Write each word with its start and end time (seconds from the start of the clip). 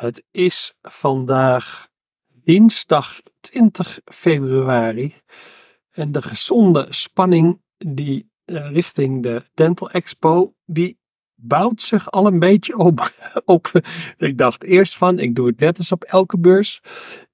Het 0.00 0.22
is 0.30 0.74
vandaag 0.82 1.88
dinsdag 2.44 3.20
20 3.40 4.00
februari 4.04 5.14
en 5.90 6.12
de 6.12 6.22
gezonde 6.22 6.86
spanning 6.88 7.62
die 7.76 8.30
uh, 8.46 8.70
richting 8.70 9.22
de 9.22 9.42
Dental 9.54 9.90
Expo, 9.90 10.54
die 10.64 10.98
bouwt 11.34 11.82
zich 11.82 12.10
al 12.10 12.26
een 12.26 12.38
beetje 12.38 12.76
op. 12.76 13.12
op. 13.44 13.70
Ik 14.16 14.38
dacht 14.38 14.64
eerst 14.64 14.96
van, 14.96 15.18
ik 15.18 15.34
doe 15.34 15.46
het 15.46 15.60
net 15.60 15.78
als 15.78 15.92
op 15.92 16.04
elke 16.04 16.38
beurs. 16.38 16.80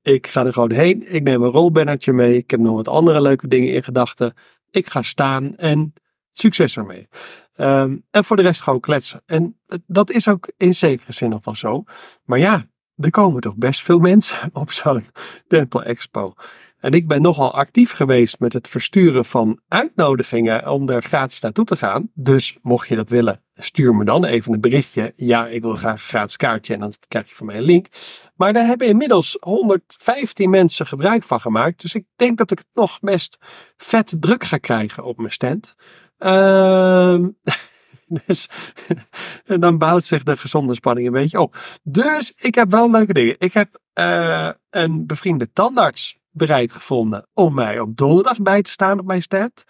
Ik 0.03 0.27
ga 0.27 0.47
er 0.47 0.53
gewoon 0.53 0.73
heen, 0.73 1.15
ik 1.15 1.23
neem 1.23 1.43
een 1.43 1.51
rolbannertje 1.51 2.13
mee, 2.13 2.37
ik 2.37 2.51
heb 2.51 2.61
nog 2.61 2.75
wat 2.75 2.89
andere 2.89 3.21
leuke 3.21 3.49
dingen 3.49 3.73
in 3.73 3.83
gedachten. 3.83 4.35
Ik 4.71 4.91
ga 4.91 5.03
staan 5.03 5.57
en 5.57 5.93
succes 6.39 6.77
ermee. 6.77 7.09
Um, 7.57 8.05
en 8.11 8.25
voor 8.25 8.37
de 8.37 8.43
rest 8.43 8.61
gewoon 8.61 8.81
kletsen. 8.81 9.23
En 9.27 9.61
dat 9.87 10.11
is 10.11 10.29
ook 10.29 10.53
in 10.57 10.75
zekere 10.75 11.13
zin 11.13 11.29
nog 11.29 11.45
wel 11.45 11.55
zo. 11.55 11.85
Maar 12.25 12.39
ja, 12.39 12.67
er 12.97 13.11
komen 13.11 13.41
toch 13.41 13.57
best 13.57 13.83
veel 13.83 13.99
mensen 13.99 14.51
op 14.63 14.71
zo'n 14.71 15.07
Dental 15.47 15.83
Expo. 15.83 16.35
En 16.81 16.93
ik 16.93 17.09
ben 17.09 17.23
nogal 17.23 17.55
actief 17.55 17.91
geweest 17.91 18.39
met 18.41 18.53
het 18.53 18.69
versturen 18.69 19.25
van 19.25 19.61
uitnodigingen 19.69 20.69
om 20.69 20.89
er 20.89 21.03
gratis 21.03 21.41
naartoe 21.41 21.65
te 21.65 21.77
gaan. 21.77 22.11
Dus 22.15 22.59
mocht 22.63 22.89
je 22.89 22.97
dat 22.97 23.09
willen, 23.09 23.43
stuur 23.55 23.95
me 23.95 24.05
dan 24.05 24.25
even 24.25 24.53
een 24.53 24.61
berichtje. 24.61 25.13
Ja, 25.17 25.47
ik 25.47 25.63
wil 25.63 25.75
graag 25.75 25.93
een 25.93 25.99
gratis 25.99 26.37
kaartje 26.37 26.75
en 26.75 26.81
dan 26.81 26.93
krijg 27.09 27.29
je 27.29 27.35
van 27.35 27.47
mij 27.47 27.57
een 27.57 27.63
link. 27.63 27.87
Maar 28.35 28.53
daar 28.53 28.67
hebben 28.67 28.87
inmiddels 28.87 29.37
115 29.41 30.51
mensen 30.51 30.87
gebruik 30.87 31.23
van 31.23 31.41
gemaakt. 31.41 31.81
Dus 31.81 31.95
ik 31.95 32.05
denk 32.17 32.39
dat 32.39 32.51
ik 32.51 32.59
het 32.59 32.67
nog 32.75 33.01
best 33.01 33.39
vet 33.77 34.17
druk 34.21 34.45
ga 34.45 34.59
krijgen 34.59 35.05
op 35.05 35.17
mijn 35.17 35.33
stand. 35.33 35.75
Ehm 36.19 37.29
dus 38.27 38.49
en 39.45 39.61
dan 39.65 39.79
bouwt 39.79 40.05
zich 40.05 40.23
de 40.23 40.37
gezonde 40.37 40.75
spanning 40.75 41.07
een 41.07 41.13
beetje 41.13 41.41
op. 41.41 41.57
Dus 41.83 42.33
ik 42.37 42.55
heb 42.55 42.71
wel 42.71 42.91
leuke 42.91 43.13
dingen. 43.13 43.35
Ik 43.39 43.53
heb 43.53 43.81
uh, 43.99 44.49
een 44.71 45.07
bevriende 45.07 45.53
tandarts 45.53 46.19
bereid 46.31 46.73
gevonden 46.73 47.29
om 47.35 47.55
mij 47.55 47.81
op 47.81 47.97
donderdag 47.97 48.43
bij 48.43 48.63
te 48.63 48.71
staan 48.71 48.99
op 48.99 49.07
mijn 49.07 49.23
stand. 49.23 49.65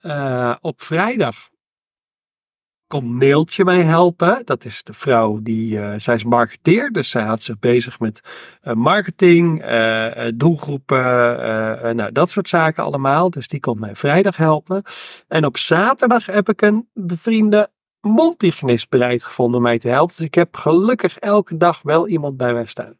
Uh, 0.00 0.54
op 0.60 0.82
vrijdag 0.82 1.48
komt 2.92 3.12
Neeltje 3.12 3.64
mij 3.64 3.82
helpen. 3.82 4.42
Dat 4.44 4.64
is 4.64 4.82
de 4.82 4.92
vrouw 4.92 5.38
die, 5.42 5.74
uh, 5.74 5.94
zij 5.96 6.14
is 6.14 6.24
dus 6.92 7.10
zij 7.10 7.22
had 7.22 7.42
zich 7.42 7.58
bezig 7.58 7.98
met 8.00 8.20
uh, 8.62 8.72
marketing, 8.72 9.64
uh, 9.70 10.06
doelgroepen, 10.34 11.96
nou, 11.96 12.12
dat 12.12 12.30
soort 12.30 12.48
zaken 12.48 12.84
allemaal. 12.84 13.30
Dus 13.30 13.48
die 13.48 13.60
komt 13.60 13.80
mij 13.80 13.94
vrijdag 13.94 14.36
helpen. 14.36 14.82
En 15.28 15.44
op 15.44 15.56
zaterdag 15.56 16.26
heb 16.26 16.48
ik 16.48 16.62
een 16.62 16.88
bevriende 16.92 17.68
mondhygiënist 18.00 18.88
bereid 18.88 19.24
gevonden 19.24 19.56
om 19.56 19.62
mij 19.62 19.78
te 19.78 19.88
helpen. 19.88 20.16
Dus 20.16 20.26
ik 20.26 20.34
heb 20.34 20.56
gelukkig 20.56 21.18
elke 21.18 21.56
dag 21.56 21.80
wel 21.82 22.08
iemand 22.08 22.36
bij 22.36 22.52
mij 22.52 22.66
staan. 22.66 22.98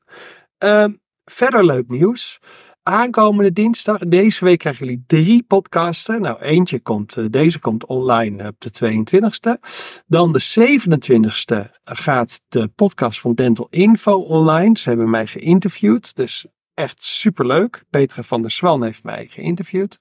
Ehm, 0.59 0.93
verder 1.25 1.65
leuk 1.65 1.89
nieuws 1.89 2.39
aankomende 2.83 3.53
dinsdag. 3.53 3.99
Deze 3.99 4.45
week 4.45 4.59
krijgen 4.59 4.87
jullie 4.87 5.05
drie 5.07 5.43
podcasten. 5.43 6.21
Nou, 6.21 6.41
eentje 6.41 6.81
komt, 6.81 7.17
eh, 7.17 7.25
deze 7.31 7.59
komt 7.59 7.87
online 7.87 8.49
op 8.49 8.55
de 8.59 8.71
22e. 8.71 9.59
Dan 10.07 10.33
de 10.33 10.39
27e 10.39 11.71
gaat 11.85 12.41
de 12.49 12.69
podcast 12.69 13.21
van 13.21 13.35
Dental 13.35 13.67
Info 13.71 14.13
online. 14.13 14.79
Ze 14.79 14.89
hebben 14.89 15.11
mij 15.11 15.27
geïnterviewd, 15.27 16.17
dus 16.17 16.47
echt 16.75 17.03
superleuk. 17.03 17.85
Petra 17.91 18.23
van 18.23 18.43
der 18.43 18.51
Swan 18.51 18.85
heeft 18.85 19.05
mij 19.05 19.27
geïnterviewd. 19.31 19.99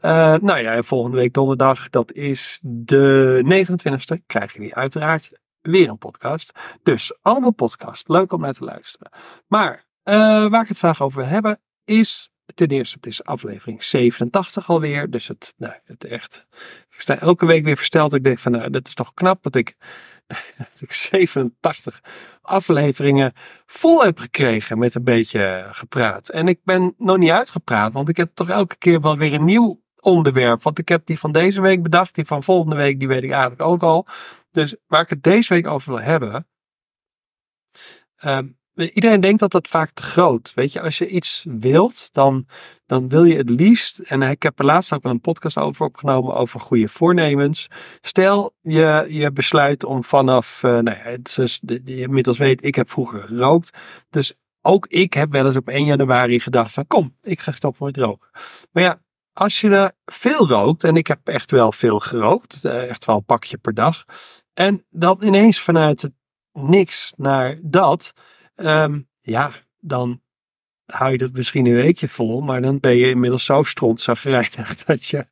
Uh, 0.00 0.34
nou 0.34 0.58
ja, 0.58 0.82
volgende 0.82 1.16
week 1.16 1.32
donderdag, 1.32 1.90
dat 1.90 2.12
is 2.12 2.58
de 2.62 3.40
29e, 3.44 4.22
krijgen 4.26 4.58
jullie 4.58 4.74
uiteraard 4.74 5.30
weer 5.60 5.88
een 5.88 5.98
podcast. 5.98 6.52
Dus 6.82 7.18
allemaal 7.22 7.52
podcast, 7.52 8.08
leuk 8.08 8.32
om 8.32 8.40
naar 8.40 8.52
te 8.52 8.64
luisteren. 8.64 9.10
Maar 9.46 9.86
uh, 10.04 10.14
waar 10.48 10.62
ik 10.62 10.68
het 10.68 10.78
vandaag 10.78 11.02
over 11.02 11.18
wil 11.18 11.28
hebben, 11.28 11.60
is 11.88 12.30
ten 12.54 12.68
eerste, 12.68 12.96
het 12.96 13.06
is 13.06 13.24
aflevering 13.24 13.82
87 13.82 14.68
alweer. 14.68 15.10
Dus 15.10 15.28
het, 15.28 15.54
nou, 15.56 15.74
het 15.84 16.04
echt, 16.04 16.46
ik 16.90 17.00
sta 17.00 17.18
elke 17.18 17.46
week 17.46 17.64
weer 17.64 17.76
versteld. 17.76 18.14
Ik 18.14 18.24
denk 18.24 18.38
van, 18.38 18.52
nou, 18.52 18.70
dat 18.70 18.86
is 18.86 18.94
toch 18.94 19.14
knap 19.14 19.42
dat 19.42 19.54
ik, 19.54 19.76
dat 20.58 20.80
ik 20.80 20.92
87 20.92 22.00
afleveringen 22.40 23.32
vol 23.66 24.04
heb 24.04 24.18
gekregen 24.18 24.78
met 24.78 24.94
een 24.94 25.04
beetje 25.04 25.68
gepraat. 25.72 26.28
En 26.28 26.48
ik 26.48 26.60
ben 26.64 26.94
nog 26.98 27.18
niet 27.18 27.30
uitgepraat, 27.30 27.92
want 27.92 28.08
ik 28.08 28.16
heb 28.16 28.30
toch 28.34 28.48
elke 28.48 28.76
keer 28.76 29.00
wel 29.00 29.16
weer 29.16 29.32
een 29.32 29.44
nieuw 29.44 29.82
onderwerp. 30.00 30.62
Want 30.62 30.78
ik 30.78 30.88
heb 30.88 31.06
die 31.06 31.18
van 31.18 31.32
deze 31.32 31.60
week 31.60 31.82
bedacht, 31.82 32.14
die 32.14 32.24
van 32.24 32.42
volgende 32.42 32.76
week, 32.76 32.98
die 32.98 33.08
weet 33.08 33.24
ik 33.24 33.30
eigenlijk 33.30 33.62
ook 33.62 33.82
al. 33.82 34.06
Dus 34.50 34.76
waar 34.86 35.02
ik 35.02 35.08
het 35.08 35.22
deze 35.22 35.54
week 35.54 35.66
over 35.66 35.92
wil 35.92 36.00
hebben. 36.00 36.48
Um, 38.24 38.58
Iedereen 38.78 39.20
denkt 39.20 39.40
dat 39.40 39.50
dat 39.50 39.68
vaak 39.68 39.90
te 39.90 40.02
groot. 40.02 40.52
Weet 40.54 40.72
je, 40.72 40.80
als 40.80 40.98
je 40.98 41.08
iets 41.08 41.44
wilt, 41.48 42.08
dan, 42.12 42.46
dan 42.86 43.08
wil 43.08 43.24
je 43.24 43.36
het 43.36 43.50
liefst. 43.50 43.98
En 43.98 44.22
ik 44.22 44.42
heb 44.42 44.58
er 44.58 44.64
laatst 44.64 44.94
ook 44.94 45.04
een 45.04 45.20
podcast 45.20 45.58
over 45.58 45.86
opgenomen 45.86 46.34
over 46.34 46.60
goede 46.60 46.88
voornemens. 46.88 47.66
Stel 48.00 48.54
je, 48.60 49.06
je 49.08 49.32
besluit 49.32 49.84
om 49.84 50.04
vanaf, 50.04 50.62
uh, 50.62 50.70
nou 50.70 50.96
ja, 51.04 51.16
dus 51.22 51.60
je 51.84 52.00
inmiddels 52.00 52.38
weet, 52.38 52.64
ik 52.64 52.74
heb 52.74 52.90
vroeger 52.90 53.20
gerookt. 53.20 53.78
Dus 54.10 54.32
ook 54.62 54.86
ik 54.86 55.14
heb 55.14 55.32
wel 55.32 55.46
eens 55.46 55.56
op 55.56 55.68
1 55.68 55.84
januari 55.84 56.40
gedacht 56.40 56.72
van 56.72 56.86
kom, 56.86 57.16
ik 57.22 57.40
ga 57.40 57.52
stoppen 57.52 57.86
met 57.86 57.96
roken. 57.96 58.28
Maar 58.72 58.82
ja, 58.82 59.02
als 59.32 59.60
je 59.60 59.68
er 59.68 59.92
veel 60.04 60.48
rookt, 60.48 60.84
en 60.84 60.96
ik 60.96 61.06
heb 61.06 61.28
echt 61.28 61.50
wel 61.50 61.72
veel 61.72 62.00
gerookt, 62.00 62.64
eh, 62.64 62.88
echt 62.88 63.04
wel 63.04 63.16
een 63.16 63.24
pakje 63.24 63.58
per 63.58 63.74
dag. 63.74 64.04
En 64.54 64.84
dan 64.90 65.18
ineens 65.22 65.60
vanuit 65.60 66.10
niks 66.52 67.12
naar 67.16 67.58
dat 67.62 68.12
Um, 68.60 69.08
ja, 69.20 69.50
dan 69.80 70.20
hou 70.92 71.10
je 71.10 71.18
dat 71.18 71.32
misschien 71.32 71.66
een 71.66 71.74
weekje 71.74 72.08
vol, 72.08 72.40
maar 72.40 72.62
dan 72.62 72.80
ben 72.80 72.96
je 72.96 73.10
inmiddels 73.10 73.44
zo 73.44 73.62
strontzagrijnig 73.62 74.76
dat 74.84 75.04
je, 75.04 75.26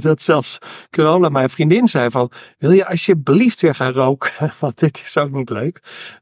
dat 0.00 0.22
zelfs 0.22 0.58
corona 0.90 1.28
mijn 1.28 1.50
vriendin 1.50 1.88
zei 1.88 2.10
van, 2.10 2.30
wil 2.58 2.70
je 2.70 2.86
alsjeblieft 2.86 3.60
weer 3.60 3.74
gaan 3.74 3.92
roken, 3.92 4.52
want 4.60 4.78
dit 4.78 5.02
is 5.04 5.16
ook 5.16 5.30
niet 5.30 5.50
leuk. 5.50 5.80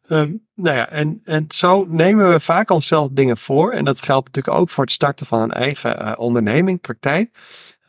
Um, 0.09 0.47
nou 0.55 0.77
ja, 0.77 0.89
en, 0.89 1.21
en 1.25 1.45
zo 1.49 1.87
nemen 1.89 2.31
we 2.31 2.41
vaak 2.41 2.71
onszelf 2.71 3.09
dingen 3.13 3.39
voor 3.39 3.73
en 3.73 3.85
dat 3.85 4.03
geldt 4.03 4.27
natuurlijk 4.27 4.57
ook 4.57 4.71
voor 4.71 4.85
het 4.85 4.93
starten 4.93 5.27
van 5.27 5.41
een 5.41 5.53
eigen 5.53 6.03
uh, 6.03 6.13
onderneming, 6.17 6.81
praktijk. 6.81 7.31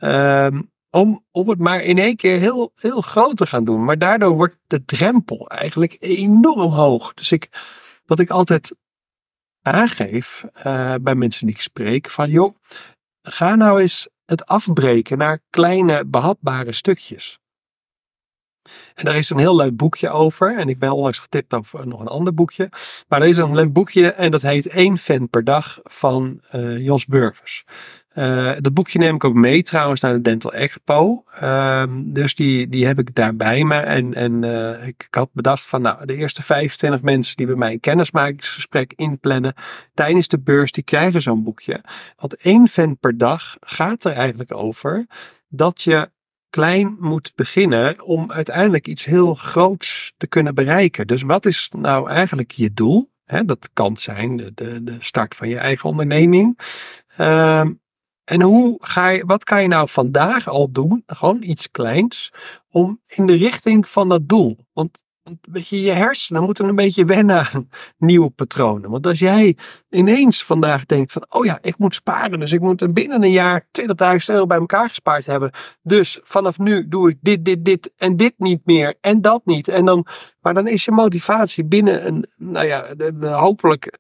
Um, 0.02 0.72
om, 0.90 1.26
om 1.32 1.50
het 1.50 1.60
maar 1.60 1.82
in 1.82 1.98
één 1.98 2.16
keer 2.16 2.40
heel, 2.40 2.72
heel 2.76 3.02
groot 3.02 3.38
te 3.38 3.46
gaan 3.46 3.64
doen. 3.64 3.84
Maar 3.84 3.98
daardoor 3.98 4.36
wordt 4.36 4.58
de 4.68 4.86
drempel 4.86 5.48
eigenlijk 5.48 5.96
enorm 6.00 6.72
hoog. 6.72 7.14
Dus 7.14 7.32
ik, 7.32 7.50
wat 8.06 8.20
ik 8.20 8.30
altijd 8.30 8.76
aangeef 9.62 10.46
uh, 10.58 10.96
bij 11.02 11.16
mensen 11.16 11.46
die 11.46 11.56
ik 11.56 11.62
spreek, 11.62 12.10
van 12.10 12.30
joh, 12.30 12.56
ga 13.22 13.56
nou 13.56 13.80
eens 13.82 14.08
het 14.26 14.46
afbreken 14.46 15.18
naar 15.18 15.40
kleine 15.50 16.06
behapbare 16.06 16.72
stukjes. 16.72 17.40
En 18.96 19.06
daar 19.06 19.16
is 19.16 19.30
een 19.30 19.38
heel 19.38 19.56
leuk 19.56 19.76
boekje 19.76 20.10
over. 20.10 20.58
En 20.58 20.70
ik 20.70 20.80
ben 20.80 20.92
onlangs 20.92 21.20
getipt 21.20 21.54
over 21.54 21.88
nog 21.88 22.00
een 22.00 22.08
ander 22.08 22.34
boekje. 22.34 22.70
Maar 23.08 23.22
er 23.22 23.28
is 23.28 23.38
een 23.38 23.56
leuk 23.56 23.74
boekje 23.74 24.12
en 24.12 24.32
dat 24.32 24.42
heet 24.42 24.68
1 24.68 24.98
fan 24.98 25.30
per 25.30 25.44
dag 25.44 25.80
van 25.84 26.42
uh, 26.56 26.78
Jos 26.78 27.06
Burgers. 27.06 27.64
Uh, 28.16 28.52
dat 28.60 28.74
boekje 28.74 29.00
neem 29.00 29.16
ik 29.16 29.24
ook 29.24 29.34
mee 29.34 29.64
trouwens 29.64 30.02
naar 30.02 30.14
de 30.14 30.22
Dental 30.22 30.54
Expo. 30.54 31.24
Uh, 31.44 31.84
dus 32.04 32.36
die, 32.36 32.70
die 32.70 32.86
heb 32.86 33.00
ik 33.00 33.16
daar 33.16 33.36
bij 33.36 33.64
me. 33.64 33.76
En, 33.76 34.14
en 34.14 34.44
uh, 34.44 34.88
ik, 34.88 35.08
had 35.10 35.30
bedacht 35.34 35.68
van 35.68 35.82
nou, 35.82 36.06
de 36.06 36.16
eerste 36.16 36.44
25 36.44 37.02
mensen 37.02 37.38
die 37.38 37.46
bij 37.46 37.56
mij 37.56 37.72
een 37.72 37.80
kennismakingsgesprek 37.80 38.94
inplannen 38.96 39.54
tijdens 39.94 40.28
de 40.28 40.40
beurs, 40.40 40.72
die 40.72 40.84
krijgen 40.84 41.22
zo'n 41.22 41.44
boekje. 41.44 41.82
Want 42.18 42.36
één 42.36 42.68
fan 42.68 42.98
per 42.98 43.18
dag 43.18 43.58
gaat 43.60 44.04
er 44.04 44.12
eigenlijk 44.14 44.56
over 44.56 45.06
dat 45.48 45.82
je 45.82 46.10
klein 46.50 46.96
moet 47.00 47.32
beginnen 47.36 48.04
om 48.04 48.32
uiteindelijk 48.32 48.88
iets 48.88 49.06
heel 49.06 49.36
groots 49.36 50.14
te 50.18 50.28
kunnen 50.28 50.56
bereiken. 50.56 51.08
Dus 51.08 51.22
wat 51.22 51.46
is 51.46 51.72
nou 51.78 52.10
eigenlijk 52.10 52.52
je 52.52 52.74
doel? 52.74 53.10
Dat 53.46 53.70
kan 53.74 53.98
zijn 53.98 54.38
de, 54.38 54.52
de, 54.54 54.84
de 54.84 54.96
start 55.00 55.36
van 55.36 55.50
je 55.50 55.58
eigen 55.58 55.90
onderneming. 55.90 56.60
Uh, 57.18 57.66
en 58.32 58.42
hoe 58.42 58.78
ga 58.80 59.10
je, 59.10 59.26
wat 59.26 59.44
kan 59.44 59.62
je 59.62 59.68
nou 59.68 59.90
vandaag 59.90 60.48
al 60.48 60.72
doen, 60.72 61.04
gewoon 61.06 61.44
iets 61.44 61.72
kleins, 61.72 62.32
om 62.70 63.02
in 63.08 63.26
de 63.26 63.36
richting 63.36 63.90
van 63.90 64.10
dat 64.10 64.28
doel? 64.30 64.58
Want 64.74 65.04
weet 65.42 65.68
je, 65.68 65.82
je 65.82 65.92
hersenen 65.92 66.44
moeten 66.44 66.68
een 66.68 66.76
beetje 66.76 67.06
wennen 67.06 67.48
aan 67.52 67.70
nieuwe 67.98 68.30
patronen. 68.30 68.92
Want 68.92 69.08
als 69.08 69.20
jij 69.20 69.58
ineens 69.90 70.44
vandaag 70.44 70.86
denkt 70.86 71.12
van, 71.12 71.26
oh 71.30 71.46
ja, 71.46 71.58
ik 71.62 71.78
moet 71.78 71.96
sparen, 71.96 72.40
dus 72.40 72.52
ik 72.52 72.60
moet 72.60 72.94
binnen 72.94 73.24
een 73.24 73.32
jaar 73.32 73.68
20.000 73.82 73.86
euro 74.26 74.46
bij 74.46 74.58
elkaar 74.58 74.90
gespaard 74.90 75.26
hebben. 75.26 75.52
Dus 75.82 76.20
vanaf 76.24 76.58
nu 76.58 76.88
doe 76.88 77.10
ik 77.10 77.18
dit, 77.22 77.46
dit, 77.46 77.66
dit 77.66 77.92
en 77.98 78.18
dit 78.18 78.34
niet 78.38 78.62
meer 78.66 78.96
en 79.02 79.22
dat 79.22 79.42
niet. 79.46 79.68
En 79.68 79.86
dan, 79.86 80.06
maar 80.42 80.54
dan 80.54 80.68
is 80.68 80.86
je 80.86 80.92
motivatie 80.92 81.66
binnen 81.66 82.08
een, 82.08 82.26
nou 82.36 82.66
ja, 82.66 82.96
hopelijk 83.20 84.00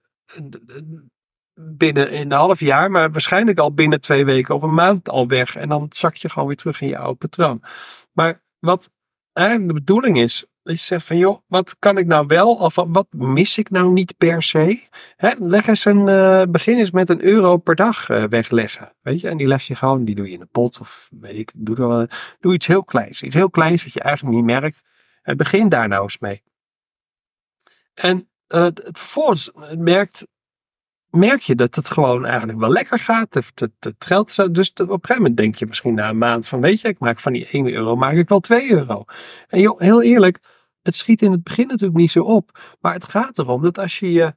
binnen 1.53 2.19
een 2.19 2.31
half 2.31 2.59
jaar, 2.59 2.91
maar 2.91 3.11
waarschijnlijk 3.11 3.59
al 3.59 3.73
binnen 3.73 4.01
twee 4.01 4.25
weken 4.25 4.55
of 4.55 4.61
een 4.61 4.73
maand 4.73 5.09
al 5.09 5.27
weg. 5.27 5.55
En 5.55 5.69
dan 5.69 5.85
zak 5.89 6.15
je 6.15 6.29
gewoon 6.29 6.47
weer 6.47 6.57
terug 6.57 6.81
in 6.81 6.87
je 6.87 6.97
oude 6.97 7.17
patroon. 7.17 7.63
Maar 8.11 8.43
wat 8.59 8.89
eigenlijk 9.33 9.67
de 9.67 9.73
bedoeling 9.73 10.17
is 10.17 10.45
Dat 10.63 10.73
je 10.73 10.79
zegt 10.85 11.05
van 11.05 11.17
joh, 11.17 11.41
wat 11.47 11.75
kan 11.79 11.97
ik 11.97 12.05
nou 12.05 12.27
wel 12.27 12.55
of 12.55 12.75
wat 12.75 13.07
mis 13.09 13.57
ik 13.57 13.69
nou 13.69 13.91
niet 13.91 14.17
per 14.17 14.43
se? 14.43 14.87
Hè, 15.15 15.31
leg 15.39 15.67
eens 15.67 15.85
een, 15.85 16.07
uh, 16.07 16.43
begin 16.49 16.77
eens 16.77 16.91
met 16.91 17.09
een 17.09 17.23
euro 17.23 17.57
per 17.57 17.75
dag 17.75 18.09
uh, 18.09 18.23
wegleggen. 18.23 18.93
Weet 19.01 19.21
je, 19.21 19.29
en 19.29 19.37
die 19.37 19.47
leg 19.47 19.63
je 19.63 19.75
gewoon, 19.75 20.05
die 20.05 20.15
doe 20.15 20.25
je 20.27 20.33
in 20.33 20.41
een 20.41 20.49
pot 20.49 20.79
of 20.79 21.09
weet 21.19 21.37
ik, 21.37 21.51
doe, 21.55 21.75
er 21.75 21.87
wel, 21.87 22.07
doe 22.39 22.53
iets 22.53 22.67
heel 22.67 22.83
kleins. 22.83 23.21
Iets 23.21 23.35
heel 23.35 23.49
kleins 23.49 23.83
wat 23.83 23.93
je 23.93 23.99
eigenlijk 23.99 24.35
niet 24.35 24.45
merkt. 24.45 24.81
Uh, 25.23 25.35
begin 25.35 25.69
daar 25.69 25.87
nou 25.87 26.03
eens 26.03 26.19
mee. 26.19 26.43
En 27.93 28.29
vervolgens 28.91 29.51
merkt, 29.77 30.25
merk 31.11 31.41
je 31.41 31.55
dat 31.55 31.75
het 31.75 31.91
gewoon 31.91 32.25
eigenlijk 32.25 32.59
wel 32.59 32.69
lekker 32.69 32.99
gaat. 32.99 33.33
Het, 33.33 33.51
het, 33.55 33.71
het 33.79 34.05
geld 34.05 34.29
is, 34.29 34.35
dus 34.35 34.71
op 34.73 34.79
een 34.79 34.87
gegeven 34.87 35.15
moment 35.15 35.37
denk 35.37 35.55
je 35.55 35.65
misschien 35.65 35.93
na 35.93 36.09
een 36.09 36.17
maand 36.17 36.47
van 36.47 36.61
weet 36.61 36.81
je, 36.81 36.87
ik 36.87 36.99
maak 36.99 37.19
van 37.19 37.33
die 37.33 37.47
1 37.47 37.73
euro 37.73 37.95
maak 37.95 38.13
ik 38.13 38.29
wel 38.29 38.39
2 38.39 38.71
euro. 38.71 39.03
En 39.47 39.59
joh, 39.59 39.79
heel 39.79 40.01
eerlijk, 40.01 40.39
het 40.81 40.95
schiet 40.95 41.21
in 41.21 41.31
het 41.31 41.43
begin 41.43 41.67
natuurlijk 41.67 41.99
niet 41.99 42.11
zo 42.11 42.23
op. 42.23 42.59
Maar 42.81 42.93
het 42.93 43.09
gaat 43.09 43.37
erom 43.37 43.61
dat 43.61 43.79
als 43.79 43.99
je 43.99 44.33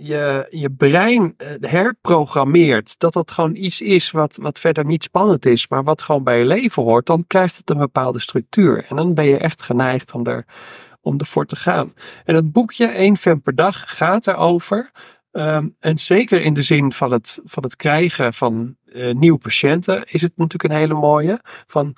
je, 0.00 0.46
je, 0.50 0.70
brein 0.70 1.34
eh, 1.36 1.50
herprogrammeert, 1.60 2.98
dat 2.98 3.12
dat 3.12 3.30
gewoon 3.30 3.56
iets 3.56 3.80
is 3.80 4.10
wat, 4.10 4.38
wat 4.40 4.58
verder 4.58 4.84
niet 4.84 5.02
spannend 5.02 5.46
is, 5.46 5.68
maar 5.68 5.84
wat 5.84 6.02
gewoon 6.02 6.24
bij 6.24 6.38
je 6.38 6.44
leven 6.44 6.82
hoort, 6.82 7.06
dan 7.06 7.24
krijgt 7.26 7.56
het 7.56 7.70
een 7.70 7.78
bepaalde 7.78 8.20
structuur. 8.20 8.86
En 8.88 8.96
dan 8.96 9.14
ben 9.14 9.24
je 9.24 9.36
echt 9.36 9.62
geneigd 9.62 10.12
om 10.12 10.26
er, 10.26 10.44
om 11.00 11.18
ervoor 11.18 11.46
te 11.46 11.56
gaan. 11.56 11.94
En 12.24 12.34
het 12.34 12.52
boekje 12.52 12.86
1 12.86 13.16
fan 13.16 13.42
per 13.42 13.54
dag 13.54 13.96
gaat 13.96 14.26
erover. 14.26 14.90
Um, 15.38 15.76
en 15.78 15.98
zeker 15.98 16.40
in 16.40 16.54
de 16.54 16.62
zin 16.62 16.92
van 16.92 17.12
het, 17.12 17.38
van 17.44 17.62
het 17.62 17.76
krijgen 17.76 18.34
van 18.34 18.76
uh, 18.84 19.14
nieuwe 19.14 19.38
patiënten 19.38 20.04
is 20.04 20.22
het 20.22 20.36
natuurlijk 20.36 20.72
een 20.72 20.80
hele 20.80 20.94
mooie. 20.94 21.40
Van 21.66 21.96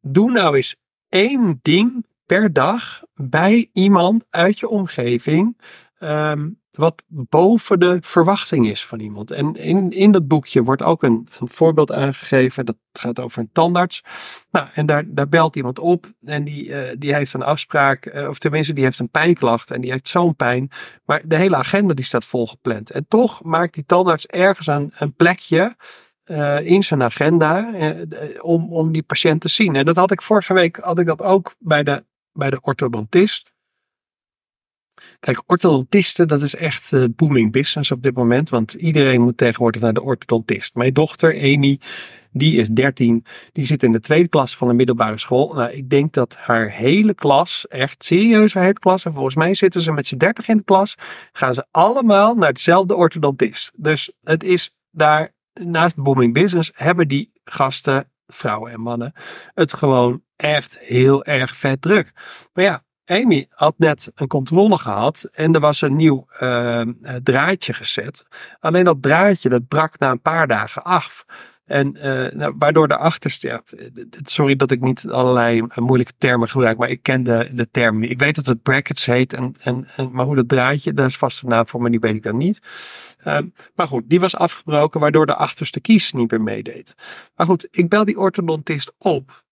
doe 0.00 0.30
nou 0.30 0.56
eens 0.56 0.76
één 1.08 1.58
ding 1.62 2.06
per 2.26 2.52
dag 2.52 3.02
bij 3.14 3.68
iemand 3.72 4.24
uit 4.30 4.58
je 4.58 4.68
omgeving. 4.68 5.60
Um, 5.98 6.60
wat 6.76 7.02
boven 7.08 7.80
de 7.80 7.98
verwachting 8.00 8.66
is 8.66 8.86
van 8.86 9.00
iemand. 9.00 9.30
En 9.30 9.54
in, 9.54 9.90
in 9.90 10.10
dat 10.10 10.28
boekje 10.28 10.62
wordt 10.62 10.82
ook 10.82 11.02
een, 11.02 11.28
voorbeeld 11.38 11.92
aangegeven. 11.92 12.66
Dat 12.66 12.76
gaat 12.92 13.20
over 13.20 13.40
een 13.40 13.50
tandarts. 13.52 14.02
Nou, 14.50 14.66
en 14.74 14.86
daar, 14.86 15.04
daar 15.06 15.28
belt 15.28 15.56
iemand 15.56 15.78
op 15.78 16.06
en 16.24 16.44
die, 16.44 16.68
uh, 16.68 16.80
die 16.98 17.14
heeft 17.14 17.32
een 17.32 17.42
afspraak, 17.42 18.06
uh, 18.06 18.28
of 18.28 18.38
tenminste 18.38 18.72
die 18.72 18.84
heeft 18.84 18.98
een 18.98 19.10
pijnklacht 19.10 19.70
en 19.70 19.80
die 19.80 19.90
heeft 19.90 20.08
zo'n 20.08 20.36
pijn. 20.36 20.70
Maar 21.04 21.22
de 21.24 21.36
hele 21.36 21.56
agenda 21.56 21.94
die 21.94 22.04
staat 22.04 22.24
volgepland. 22.24 22.90
En 22.90 23.06
toch 23.08 23.42
maakt 23.42 23.74
die 23.74 23.86
tandarts 23.86 24.26
ergens 24.26 24.66
een, 24.66 24.92
een 24.98 25.14
plekje 25.14 25.76
uh, 26.24 26.60
in 26.60 26.82
zijn 26.82 27.02
agenda 27.02 27.70
om, 28.40 28.72
om 28.72 28.92
die 28.92 29.02
patiënt 29.02 29.40
te 29.40 29.48
zien. 29.48 29.76
En 29.76 29.84
dat 29.84 29.96
had 29.96 30.10
ik 30.10 30.22
vorige 30.22 30.54
week 30.54 30.76
had 30.76 30.98
ik 30.98 31.06
dat 31.06 31.22
ook 31.22 31.54
bij 31.58 31.82
de 31.82 32.04
bij 32.36 32.50
de 32.50 32.60
orthodontist. 32.60 33.52
Kijk, 35.20 35.42
orthodontisten, 35.46 36.28
dat 36.28 36.42
is 36.42 36.54
echt 36.54 36.92
uh, 36.92 37.04
booming 37.16 37.52
business 37.52 37.90
op 37.90 38.02
dit 38.02 38.14
moment. 38.14 38.48
Want 38.48 38.72
iedereen 38.72 39.20
moet 39.20 39.36
tegenwoordig 39.36 39.80
naar 39.80 39.92
de 39.92 40.02
orthodontist. 40.02 40.74
Mijn 40.74 40.92
dochter, 40.92 41.34
Amy, 41.34 41.78
die 42.32 42.56
is 42.56 42.68
13. 42.68 43.24
Die 43.52 43.64
zit 43.64 43.82
in 43.82 43.92
de 43.92 44.00
tweede 44.00 44.28
klas 44.28 44.56
van 44.56 44.68
de 44.68 44.74
middelbare 44.74 45.18
school. 45.18 45.54
Nou, 45.54 45.70
ik 45.70 45.90
denk 45.90 46.12
dat 46.12 46.36
haar 46.38 46.70
hele 46.70 47.14
klas, 47.14 47.66
echt 47.68 48.04
serieus 48.04 48.54
haar 48.54 48.62
hele 48.62 48.78
klas. 48.78 49.04
En 49.04 49.12
volgens 49.12 49.34
mij 49.34 49.54
zitten 49.54 49.80
ze 49.80 49.92
met 49.92 50.06
z'n 50.06 50.16
30 50.16 50.48
in 50.48 50.56
de 50.56 50.64
klas. 50.64 50.94
Gaan 51.32 51.54
ze 51.54 51.66
allemaal 51.70 52.34
naar 52.34 52.52
dezelfde 52.52 52.94
orthodontist. 52.94 53.72
Dus 53.74 54.12
het 54.22 54.44
is 54.44 54.70
daar, 54.90 55.34
naast 55.52 55.96
booming 55.96 56.32
business, 56.32 56.70
hebben 56.74 57.08
die 57.08 57.30
gasten 57.44 58.10
vrouwen 58.26 58.72
en 58.72 58.80
mannen, 58.80 59.12
het 59.54 59.72
gewoon 59.72 60.22
echt 60.36 60.78
heel 60.78 61.24
erg 61.24 61.56
vet 61.56 61.82
druk. 61.82 62.12
Maar 62.52 62.64
ja, 62.64 62.84
Amy 63.06 63.46
had 63.50 63.74
net 63.78 64.10
een 64.14 64.26
controle 64.26 64.78
gehad 64.78 65.28
en 65.32 65.54
er 65.54 65.60
was 65.60 65.80
een 65.80 65.96
nieuw 65.96 66.26
uh, 66.40 66.80
draadje 67.22 67.72
gezet. 67.72 68.24
Alleen 68.60 68.84
dat 68.84 69.02
draadje 69.02 69.48
dat 69.48 69.68
brak 69.68 69.98
na 69.98 70.10
een 70.10 70.20
paar 70.20 70.46
dagen 70.46 70.84
af. 70.84 71.24
En 71.66 71.96
uh, 71.96 72.26
nou, 72.30 72.54
waardoor 72.58 72.88
de 72.88 72.96
achterste, 72.96 73.46
ja, 73.46 73.62
sorry 74.10 74.56
dat 74.56 74.70
ik 74.70 74.80
niet 74.80 75.08
allerlei 75.08 75.62
moeilijke 75.74 76.12
termen 76.18 76.48
gebruik, 76.48 76.78
maar 76.78 76.88
ik 76.88 77.02
ken 77.02 77.22
de, 77.22 77.68
term. 77.70 78.02
Ik 78.02 78.18
weet 78.18 78.34
dat 78.34 78.46
het 78.46 78.62
brackets 78.62 79.04
heet, 79.04 79.32
en, 79.32 79.54
en, 79.60 79.86
maar 80.12 80.24
hoe 80.24 80.34
dat 80.34 80.48
draadje, 80.48 80.92
dat 80.92 81.06
is 81.06 81.16
vast 81.16 81.42
een 81.42 81.48
naam 81.48 81.68
voor, 81.68 81.80
maar 81.80 81.90
die 81.90 82.00
weet 82.00 82.14
ik 82.14 82.22
dan 82.22 82.36
niet. 82.36 82.60
Uh, 83.24 83.38
maar 83.74 83.86
goed, 83.86 84.02
die 84.06 84.20
was 84.20 84.36
afgebroken, 84.36 85.00
waardoor 85.00 85.26
de 85.26 85.34
achterste 85.34 85.80
kies 85.80 86.12
niet 86.12 86.30
meer 86.30 86.42
meedeed. 86.42 86.94
Maar 87.36 87.46
goed, 87.46 87.68
ik 87.70 87.88
bel 87.88 88.04
die 88.04 88.18
orthodontist 88.18 88.92
op. 88.98 89.44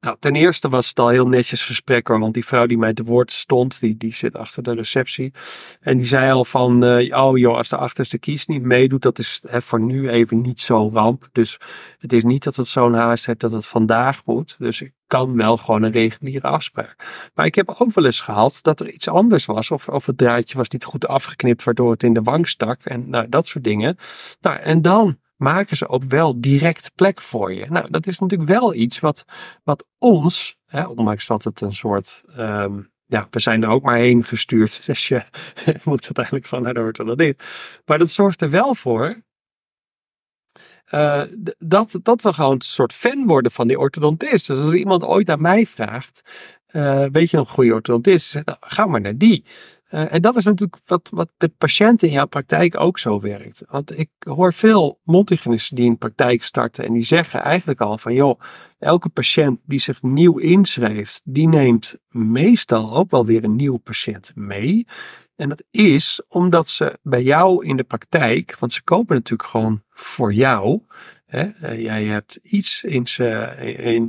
Nou, 0.00 0.16
ten 0.18 0.34
eerste 0.34 0.68
was 0.68 0.88
het 0.88 0.98
al 0.98 1.08
heel 1.08 1.28
netjes 1.28 1.64
gesprek 1.64 2.06
hoor, 2.06 2.20
want 2.20 2.34
die 2.34 2.44
vrouw 2.44 2.66
die 2.66 2.78
mij 2.78 2.92
te 2.92 3.04
woord 3.04 3.32
stond, 3.32 3.80
die, 3.80 3.96
die 3.96 4.14
zit 4.14 4.36
achter 4.36 4.62
de 4.62 4.74
receptie. 4.74 5.32
En 5.80 5.96
die 5.96 6.06
zei 6.06 6.32
al 6.32 6.44
van, 6.44 6.84
uh, 6.84 7.16
oh 7.16 7.38
joh, 7.38 7.56
als 7.56 7.68
de 7.68 7.76
achterste 7.76 8.18
kies 8.18 8.46
niet 8.46 8.62
meedoet, 8.62 9.02
dat 9.02 9.18
is 9.18 9.40
hè, 9.48 9.62
voor 9.62 9.80
nu 9.80 10.08
even 10.08 10.40
niet 10.40 10.60
zo 10.60 10.90
ramp. 10.92 11.28
Dus 11.32 11.58
het 11.98 12.12
is 12.12 12.22
niet 12.22 12.44
dat 12.44 12.56
het 12.56 12.66
zo'n 12.66 12.94
haast 12.94 13.26
heeft 13.26 13.40
dat 13.40 13.52
het 13.52 13.66
vandaag 13.66 14.24
moet. 14.24 14.56
Dus 14.58 14.80
ik 14.80 14.92
kan 15.06 15.36
wel 15.36 15.56
gewoon 15.56 15.82
een 15.82 15.92
reguliere 15.92 16.46
afspraak. 16.46 16.96
Maar 17.34 17.46
ik 17.46 17.54
heb 17.54 17.68
ook 17.76 17.94
wel 17.94 18.04
eens 18.04 18.20
gehad 18.20 18.58
dat 18.62 18.80
er 18.80 18.90
iets 18.90 19.08
anders 19.08 19.44
was. 19.44 19.70
Of, 19.70 19.88
of 19.88 20.06
het 20.06 20.18
draadje 20.18 20.56
was 20.56 20.68
niet 20.68 20.84
goed 20.84 21.06
afgeknipt, 21.06 21.64
waardoor 21.64 21.90
het 21.90 22.02
in 22.02 22.12
de 22.12 22.22
wang 22.22 22.48
stak. 22.48 22.82
En 22.82 23.10
nou, 23.10 23.28
dat 23.28 23.46
soort 23.46 23.64
dingen. 23.64 23.96
Nou, 24.40 24.58
en 24.58 24.82
dan 24.82 25.18
maken 25.40 25.76
ze 25.76 25.88
ook 25.88 26.04
wel 26.04 26.40
direct 26.40 26.90
plek 26.94 27.20
voor 27.20 27.52
je. 27.52 27.66
Nou, 27.68 27.90
dat 27.90 28.06
is 28.06 28.18
natuurlijk 28.18 28.50
wel 28.50 28.74
iets 28.74 29.00
wat, 29.00 29.24
wat 29.64 29.86
ons, 29.98 30.56
hè, 30.66 30.84
ondanks 30.86 31.26
dat 31.26 31.44
het 31.44 31.60
een 31.60 31.74
soort, 31.74 32.22
um, 32.38 32.90
ja, 33.06 33.26
we 33.30 33.40
zijn 33.40 33.62
er 33.62 33.68
ook 33.68 33.82
maar 33.82 33.96
heen 33.96 34.24
gestuurd, 34.24 34.86
dus 34.86 35.08
je 35.08 35.22
moet 35.84 36.04
uiteindelijk 36.04 36.46
gewoon 36.46 36.64
naar 36.64 36.74
de 36.74 36.80
orthodontist. 36.80 37.44
Maar 37.84 37.98
dat 37.98 38.10
zorgt 38.10 38.42
er 38.42 38.50
wel 38.50 38.74
voor 38.74 39.22
uh, 40.94 41.22
dat, 41.58 41.98
dat 42.02 42.22
we 42.22 42.32
gewoon 42.32 42.52
een 42.52 42.60
soort 42.60 42.92
fan 42.92 43.26
worden 43.26 43.52
van 43.52 43.68
die 43.68 43.78
orthodontist. 43.78 44.46
Dus 44.46 44.58
als 44.58 44.74
iemand 44.74 45.04
ooit 45.04 45.30
aan 45.30 45.40
mij 45.40 45.66
vraagt, 45.66 46.20
uh, 46.72 47.04
weet 47.12 47.30
je 47.30 47.36
nog 47.36 47.48
een 47.48 47.54
goede 47.54 47.74
orthodontist? 47.74 48.30
Zegt, 48.30 48.46
nou, 48.46 48.58
ga 48.60 48.86
maar 48.86 49.00
naar 49.00 49.16
die. 49.16 49.44
Uh, 49.90 50.12
en 50.12 50.20
dat 50.20 50.36
is 50.36 50.44
natuurlijk 50.44 50.76
wat, 50.86 51.10
wat 51.12 51.30
de 51.36 51.48
patiënt 51.48 52.02
in 52.02 52.10
jouw 52.10 52.26
praktijk 52.26 52.80
ook 52.80 52.98
zo 52.98 53.20
werkt. 53.20 53.62
Want 53.68 53.98
ik 53.98 54.08
hoor 54.18 54.52
veel 54.52 55.00
mondhygiënisten 55.04 55.76
die 55.76 55.84
in 55.84 55.98
praktijk 55.98 56.42
starten 56.42 56.84
en 56.84 56.92
die 56.92 57.04
zeggen 57.04 57.42
eigenlijk 57.42 57.80
al 57.80 57.98
van 57.98 58.14
joh, 58.14 58.40
elke 58.78 59.08
patiënt 59.08 59.60
die 59.64 59.78
zich 59.78 60.02
nieuw 60.02 60.38
inschrijft, 60.38 61.20
die 61.24 61.48
neemt 61.48 61.94
meestal 62.08 62.96
ook 62.96 63.10
wel 63.10 63.26
weer 63.26 63.44
een 63.44 63.56
nieuwe 63.56 63.78
patiënt 63.78 64.32
mee. 64.34 64.86
En 65.36 65.48
dat 65.48 65.64
is 65.70 66.22
omdat 66.28 66.68
ze 66.68 66.98
bij 67.02 67.22
jou 67.22 67.66
in 67.66 67.76
de 67.76 67.84
praktijk, 67.84 68.56
want 68.58 68.72
ze 68.72 68.82
kopen 68.82 69.14
natuurlijk 69.14 69.48
gewoon 69.48 69.82
voor 69.90 70.32
jou. 70.32 70.80
Hè, 71.30 71.42
eh, 71.42 71.80
jij 71.80 72.04
hebt 72.04 72.38
iets 72.42 72.84
in 72.84 73.06
ze, 73.06 73.28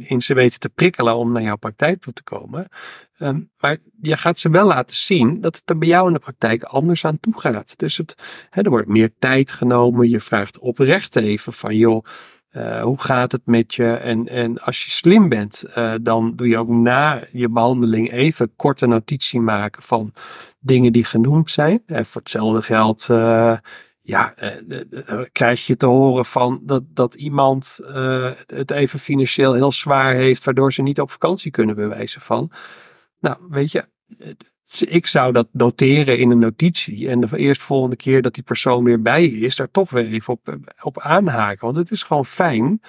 in, 0.07 0.21
ze 0.21 0.33
weten 0.33 0.59
te 0.59 0.69
prikkelen 0.69 1.15
om 1.15 1.31
naar 1.31 1.41
jouw 1.41 1.55
praktijk 1.55 1.99
toe 1.99 2.13
te 2.13 2.23
komen. 2.23 2.67
Um, 3.19 3.49
maar 3.59 3.77
je 4.01 4.17
gaat 4.17 4.39
ze 4.39 4.49
wel 4.49 4.67
laten 4.67 4.95
zien 4.95 5.41
dat 5.41 5.55
het 5.55 5.69
er 5.69 5.77
bij 5.77 5.87
jou 5.87 6.07
in 6.07 6.13
de 6.13 6.19
praktijk 6.19 6.63
anders 6.63 7.05
aan 7.05 7.19
toe 7.19 7.39
gaat. 7.39 7.77
Dus 7.77 7.97
het, 7.97 8.15
hè, 8.49 8.61
er 8.61 8.69
wordt 8.69 8.87
meer 8.87 9.11
tijd 9.19 9.51
genomen. 9.51 10.09
Je 10.09 10.19
vraagt 10.19 10.59
oprecht 10.59 11.15
even 11.15 11.53
van 11.53 11.75
joh, 11.75 12.05
uh, 12.51 12.81
hoe 12.81 13.01
gaat 13.01 13.31
het 13.31 13.41
met 13.45 13.73
je? 13.73 13.93
En, 13.93 14.27
en 14.27 14.59
als 14.59 14.83
je 14.83 14.91
slim 14.91 15.29
bent, 15.29 15.63
uh, 15.77 15.93
dan 16.01 16.35
doe 16.35 16.47
je 16.47 16.57
ook 16.57 16.69
na 16.69 17.23
je 17.31 17.49
behandeling 17.49 18.11
even 18.11 18.55
korte 18.55 18.87
notitie 18.87 19.39
maken 19.39 19.83
van 19.83 20.13
dingen 20.59 20.91
die 20.91 21.03
genoemd 21.03 21.51
zijn. 21.51 21.83
En 21.85 22.05
voor 22.05 22.21
hetzelfde 22.21 22.61
geld, 22.61 23.07
ja, 24.01 24.33
krijg 25.31 25.65
je 25.65 25.77
te 25.77 25.85
horen 25.85 26.25
van 26.25 26.61
dat, 26.63 26.83
dat 26.87 27.13
iemand 27.13 27.79
het 28.45 28.71
even 28.71 28.99
financieel 28.99 29.53
heel 29.53 29.71
zwaar 29.71 30.13
heeft, 30.13 30.43
waardoor 30.43 30.73
ze 30.73 30.81
niet 30.81 31.01
op 31.01 31.11
vakantie 31.11 31.51
kunnen 31.51 31.75
bewijzen 31.75 32.21
van. 32.21 32.51
Nou, 33.19 33.37
weet 33.49 33.71
je, 33.71 33.85
ik 34.79 35.07
zou 35.07 35.33
dat 35.33 35.47
noteren 35.51 36.17
in 36.17 36.31
een 36.31 36.39
notitie. 36.39 37.09
En 37.09 37.19
de 37.19 37.37
eerst 37.37 37.63
volgende 37.63 37.95
keer 37.95 38.21
dat 38.21 38.33
die 38.33 38.43
persoon 38.43 38.83
weer 38.83 39.01
bij 39.01 39.25
is, 39.25 39.55
daar 39.55 39.71
toch 39.71 39.89
weer 39.89 40.05
even 40.05 40.33
op, 40.33 40.57
op 40.81 40.99
aanhaken. 40.99 41.65
Want 41.65 41.77
het 41.77 41.91
is 41.91 42.03
gewoon 42.03 42.25
fijn 42.25 42.81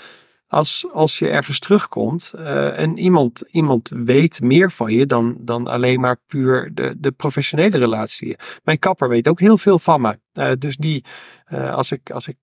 als, 0.52 0.86
als 0.92 1.18
je 1.18 1.28
ergens 1.28 1.58
terugkomt 1.58 2.32
uh, 2.36 2.78
en 2.78 2.98
iemand, 2.98 3.40
iemand 3.50 3.88
weet 3.94 4.40
meer 4.40 4.70
van 4.70 4.92
je 4.92 5.06
dan, 5.06 5.36
dan 5.40 5.66
alleen 5.66 6.00
maar 6.00 6.16
puur 6.26 6.70
de, 6.74 6.94
de 6.98 7.12
professionele 7.12 7.78
relatie. 7.78 8.36
Mijn 8.64 8.78
kapper 8.78 9.08
weet 9.08 9.28
ook 9.28 9.40
heel 9.40 9.58
veel 9.58 9.78
van 9.78 10.00
me. 10.00 10.18
Uh, 10.34 10.50
dus 10.58 10.76
die, 10.76 11.04
uh, 11.52 11.74
als 11.74 11.92
ik, 11.92 12.10
als 12.10 12.28
ik 12.28 12.36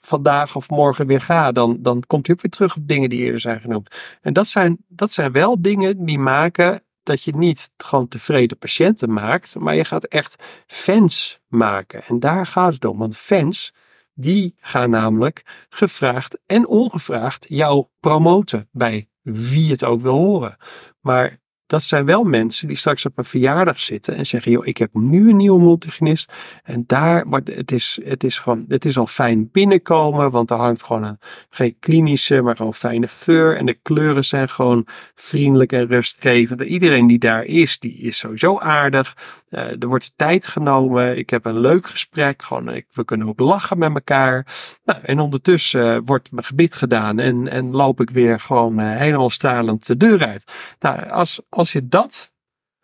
vandaag 0.00 0.56
of 0.56 0.70
morgen 0.70 1.06
weer 1.06 1.20
ga, 1.20 1.52
dan, 1.52 1.78
dan 1.80 2.02
komt 2.06 2.26
hij 2.26 2.36
ook 2.36 2.42
weer 2.42 2.50
terug 2.50 2.76
op 2.76 2.88
dingen 2.88 3.08
die 3.08 3.20
eerder 3.20 3.40
zijn 3.40 3.60
genoemd. 3.60 3.96
En 4.20 4.32
dat 4.32 4.46
zijn, 4.46 4.76
dat 4.88 5.10
zijn 5.10 5.32
wel 5.32 5.62
dingen 5.62 6.04
die 6.04 6.18
maken 6.18 6.82
dat 7.02 7.22
je 7.22 7.36
niet 7.36 7.70
gewoon 7.76 8.08
tevreden 8.08 8.58
patiënten 8.58 9.12
maakt, 9.12 9.54
maar 9.58 9.74
je 9.74 9.84
gaat 9.84 10.04
echt 10.04 10.42
fans 10.66 11.40
maken. 11.48 12.02
En 12.02 12.20
daar 12.20 12.46
gaat 12.46 12.74
het 12.74 12.84
om. 12.84 12.98
Want 12.98 13.16
fans, 13.16 13.72
die 14.14 14.54
gaan 14.60 14.90
namelijk 14.90 15.66
gevraagd 15.68 16.38
en 16.46 16.66
ongevraagd 16.66 17.46
jou 17.48 17.86
promoten 18.00 18.68
bij 18.72 19.08
wie 19.22 19.70
het 19.70 19.84
ook 19.84 20.00
wil 20.00 20.16
horen. 20.16 20.56
Maar 21.00 21.40
dat 21.72 21.82
zijn 21.82 22.04
wel 22.04 22.24
mensen 22.24 22.68
die 22.68 22.76
straks 22.76 23.06
op 23.06 23.18
een 23.18 23.24
verjaardag 23.24 23.80
zitten 23.80 24.14
en 24.16 24.26
zeggen: 24.26 24.52
joh, 24.52 24.66
ik 24.66 24.76
heb 24.76 24.94
nu 24.94 25.30
een 25.30 25.36
nieuwe 25.36 25.60
multigenist. 25.60 26.32
En 26.62 26.84
daar, 26.86 27.28
maar 27.28 27.40
het 27.44 27.72
is, 27.72 28.00
het 28.04 28.24
is 28.24 28.38
gewoon, 28.38 28.64
het 28.68 28.84
is 28.84 28.98
al 28.98 29.06
fijn 29.06 29.50
binnenkomen, 29.50 30.30
want 30.30 30.50
er 30.50 30.56
hangt 30.56 30.82
gewoon 30.82 31.02
een, 31.02 31.18
geen 31.50 31.76
klinische, 31.78 32.42
maar 32.42 32.56
gewoon 32.56 32.74
fijne 32.74 33.08
geur. 33.08 33.56
En 33.56 33.66
de 33.66 33.78
kleuren 33.82 34.24
zijn 34.24 34.48
gewoon 34.48 34.86
vriendelijk 35.14 35.72
en 35.72 35.86
rustgevend. 35.86 36.60
Iedereen 36.60 37.06
die 37.06 37.18
daar 37.18 37.44
is, 37.44 37.78
die 37.78 37.98
is 37.98 38.18
sowieso 38.18 38.58
aardig. 38.58 39.16
Uh, 39.52 39.82
er 39.82 39.86
wordt 39.86 40.12
tijd 40.16 40.46
genomen. 40.46 41.18
Ik 41.18 41.30
heb 41.30 41.44
een 41.44 41.58
leuk 41.58 41.86
gesprek. 41.86 42.42
Gewoon, 42.42 42.74
ik, 42.74 42.86
we 42.92 43.04
kunnen 43.04 43.28
ook 43.28 43.40
lachen 43.40 43.78
met 43.78 43.94
elkaar. 43.94 44.46
Nou, 44.84 45.00
en 45.02 45.18
ondertussen 45.18 45.96
uh, 45.96 46.00
wordt 46.04 46.30
mijn 46.30 46.44
gebied 46.44 46.74
gedaan 46.74 47.18
en, 47.18 47.48
en 47.48 47.70
loop 47.70 48.00
ik 48.00 48.10
weer 48.10 48.40
gewoon 48.40 48.78
helemaal 48.78 49.30
stralend 49.30 49.86
de 49.86 49.96
deur 49.96 50.26
uit. 50.26 50.52
Nou, 50.78 51.08
als, 51.08 51.40
als 51.48 51.72
je 51.72 51.88
dat 51.88 52.32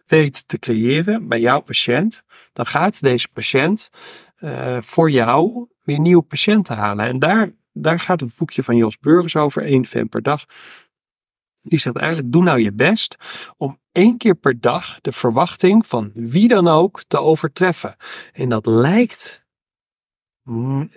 weet 0.07 0.49
te 0.49 0.59
creëren 0.59 1.29
bij 1.29 1.41
jouw 1.41 1.61
patiënt, 1.61 2.23
dan 2.53 2.67
gaat 2.67 3.01
deze 3.01 3.29
patiënt 3.33 3.89
voor 4.81 5.11
jou 5.11 5.69
weer 5.85 6.01
nieuwe 6.01 6.23
patiënten 6.23 6.77
halen. 6.77 7.07
En 7.07 7.19
daar, 7.19 7.51
daar 7.73 8.01
gaat 8.01 8.21
het 8.21 8.37
boekje 8.37 8.63
van 8.63 8.77
Jos 8.77 8.99
Burgers 8.99 9.37
over, 9.37 9.63
één 9.63 9.87
fan 9.87 10.09
per 10.09 10.23
dag. 10.23 10.45
Die 11.63 11.79
zegt 11.79 11.97
eigenlijk, 11.97 12.33
doe 12.33 12.43
nou 12.43 12.61
je 12.61 12.73
best 12.73 13.17
om 13.57 13.79
één 13.93 14.17
keer 14.17 14.35
per 14.35 14.61
dag 14.61 15.01
de 15.01 15.13
verwachting 15.13 15.87
van 15.87 16.11
wie 16.15 16.49
dan 16.49 16.69
ook 16.69 17.03
te 17.09 17.19
overtreffen. 17.19 17.97
En 18.33 18.49
dat 18.49 18.67
lijkt 18.67 19.47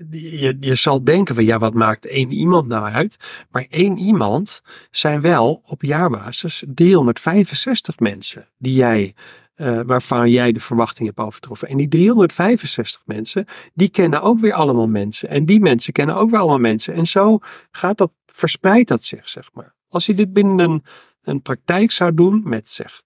je, 0.09 0.57
je 0.59 0.75
zal 0.75 1.03
denken 1.03 1.35
van 1.35 1.43
ja, 1.43 1.57
wat 1.57 1.73
maakt 1.73 2.05
één 2.05 2.31
iemand 2.31 2.67
nou 2.67 2.91
uit? 2.91 3.17
Maar 3.49 3.65
één 3.69 3.97
iemand 3.97 4.61
zijn 4.91 5.21
wel 5.21 5.61
op 5.65 5.81
jaarbasis 5.81 6.63
365 6.67 7.99
mensen 7.99 8.47
die 8.57 8.73
jij, 8.73 9.13
uh, 9.55 9.79
waarvan 9.85 10.29
jij 10.29 10.51
de 10.51 10.59
verwachting 10.59 11.07
hebt 11.07 11.19
overtroffen. 11.19 11.67
En 11.67 11.77
die 11.77 11.87
365 11.87 13.01
mensen, 13.05 13.45
die 13.73 13.89
kennen 13.89 14.21
ook 14.21 14.39
weer 14.39 14.53
allemaal 14.53 14.87
mensen. 14.87 15.29
En 15.29 15.45
die 15.45 15.59
mensen 15.59 15.93
kennen 15.93 16.15
ook 16.15 16.29
weer 16.29 16.39
allemaal 16.39 16.59
mensen. 16.59 16.93
En 16.93 17.07
zo 17.07 17.39
gaat 17.71 17.97
dat, 17.97 18.11
verspreidt 18.25 18.87
dat 18.87 19.03
zich, 19.03 19.29
zeg 19.29 19.49
maar. 19.53 19.75
Als 19.91 20.05
je 20.05 20.13
dit 20.13 20.33
binnen 20.33 20.81
een, 21.21 21.41
praktijk 21.41 21.91
zou 21.91 22.13
doen 22.13 22.41
met 22.45 22.67
zeg 22.67 23.01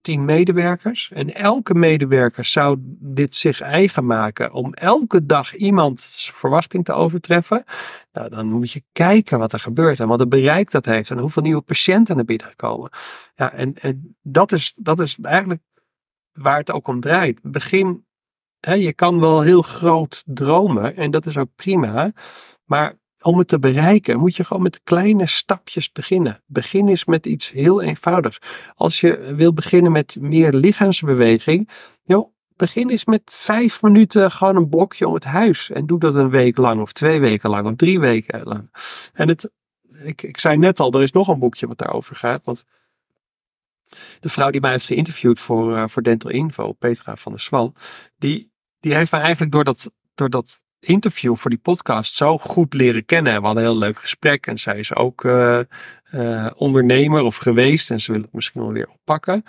tien 0.00 0.24
medewerkers. 0.24 1.10
En 1.12 1.34
elke 1.34 1.74
medewerker 1.74 2.44
zou 2.44 2.76
dit 2.98 3.34
zich 3.34 3.60
eigen 3.60 4.06
maken 4.06 4.52
om 4.52 4.74
elke 4.74 5.26
dag 5.26 5.56
iemands 5.56 6.30
verwachting 6.34 6.84
te 6.84 6.92
overtreffen. 6.92 7.64
Nou, 8.12 8.28
dan 8.28 8.46
moet 8.46 8.70
je 8.70 8.82
kijken 8.92 9.38
wat 9.38 9.52
er 9.52 9.60
gebeurt 9.60 10.00
en 10.00 10.08
wat 10.08 10.20
het 10.20 10.28
bereik 10.28 10.70
dat 10.70 10.84
heeft 10.84 11.10
en 11.10 11.18
hoeveel 11.18 11.42
nieuwe 11.42 11.60
patiënten 11.60 12.18
er 12.18 12.24
binnen 12.24 12.56
komen. 12.56 12.90
Ja, 13.34 13.52
en, 13.52 13.74
en 13.74 14.16
dat, 14.22 14.52
is, 14.52 14.72
dat 14.76 15.00
is 15.00 15.18
eigenlijk 15.22 15.62
waar 16.32 16.58
het 16.58 16.70
ook 16.70 16.88
om 16.88 17.00
draait. 17.00 17.40
Begin, 17.42 18.06
hè, 18.60 18.74
je 18.74 18.92
kan 18.92 19.20
wel 19.20 19.40
heel 19.40 19.62
groot 19.62 20.22
dromen 20.26 20.96
en 20.96 21.10
dat 21.10 21.26
is 21.26 21.36
ook 21.36 21.54
prima. 21.54 22.12
Maar 22.64 22.99
om 23.22 23.38
het 23.38 23.48
te 23.48 23.58
bereiken 23.58 24.18
moet 24.18 24.36
je 24.36 24.44
gewoon 24.44 24.62
met 24.62 24.80
kleine 24.84 25.26
stapjes 25.26 25.92
beginnen. 25.92 26.42
Begin 26.46 26.88
eens 26.88 27.04
met 27.04 27.26
iets 27.26 27.50
heel 27.50 27.82
eenvoudigs. 27.82 28.38
Als 28.74 29.00
je 29.00 29.34
wil 29.34 29.52
beginnen 29.52 29.92
met 29.92 30.16
meer 30.20 30.52
lichaamsbeweging, 30.52 31.68
joh, 32.02 32.32
begin 32.56 32.88
eens 32.88 33.04
met 33.04 33.22
vijf 33.24 33.82
minuten 33.82 34.30
gewoon 34.30 34.56
een 34.56 34.68
blokje 34.68 35.08
om 35.08 35.14
het 35.14 35.24
huis. 35.24 35.70
En 35.70 35.86
doe 35.86 35.98
dat 35.98 36.14
een 36.14 36.30
week 36.30 36.56
lang, 36.56 36.80
of 36.80 36.92
twee 36.92 37.20
weken 37.20 37.50
lang, 37.50 37.66
of 37.66 37.74
drie 37.76 38.00
weken 38.00 38.42
lang. 38.44 38.70
En 39.12 39.28
het, 39.28 39.50
ik, 40.02 40.22
ik 40.22 40.38
zei 40.38 40.56
net 40.56 40.80
al, 40.80 40.92
er 40.92 41.02
is 41.02 41.12
nog 41.12 41.28
een 41.28 41.38
boekje 41.38 41.66
wat 41.66 41.78
daarover 41.78 42.16
gaat. 42.16 42.44
Want 42.44 42.64
de 44.20 44.28
vrouw 44.28 44.50
die 44.50 44.60
mij 44.60 44.70
heeft 44.70 44.86
geïnterviewd 44.86 45.40
voor, 45.40 45.76
uh, 45.76 45.84
voor 45.86 46.02
Dental 46.02 46.30
Info, 46.30 46.72
Petra 46.72 47.16
van 47.16 47.32
der 47.32 47.40
Swan, 47.40 47.74
die, 48.18 48.52
die 48.80 48.94
heeft 48.94 49.10
mij 49.10 49.20
eigenlijk 49.20 49.52
door 49.52 49.64
dat, 49.64 49.90
door 50.14 50.30
dat 50.30 50.58
interview 50.80 51.36
voor 51.36 51.50
die 51.50 51.58
podcast 51.58 52.14
zo 52.14 52.38
goed 52.38 52.74
leren 52.74 53.04
kennen. 53.04 53.40
We 53.40 53.46
hadden 53.46 53.64
een 53.64 53.70
heel 53.70 53.78
leuk 53.78 53.98
gesprek 53.98 54.46
en 54.46 54.58
zij 54.58 54.78
is 54.78 54.94
ook 54.94 55.24
uh, 55.24 55.60
uh, 56.14 56.46
ondernemer 56.54 57.22
of 57.22 57.36
geweest 57.36 57.90
en 57.90 58.00
ze 58.00 58.12
wil 58.12 58.20
het 58.20 58.32
misschien 58.32 58.60
wel 58.60 58.72
weer 58.72 58.88
oppakken. 58.88 59.42